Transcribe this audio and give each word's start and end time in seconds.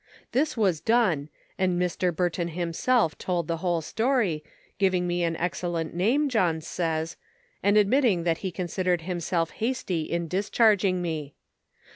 This 0.31 0.57
was 0.57 0.81
done, 0.81 1.29
and 1.59 1.79
Mr. 1.79 2.11
Burton 2.11 2.47
himself 2.47 3.15
told 3.19 3.47
the 3.47 3.57
whole 3.57 3.81
story, 3.81 4.43
giving 4.79 5.05
me 5.05 5.23
an. 5.23 5.35
excellent 5.37 5.93
name, 5.93 6.27
Johns 6.27 6.65
says, 6.65 7.17
and 7.61 7.77
admitting 7.77 8.23
that 8.23 8.39
he 8.39 8.49
considered 8.49 9.01
himself 9.01 9.51
hasty 9.51 10.01
in 10.01 10.27
discharging 10.27 11.03
me. 11.03 11.35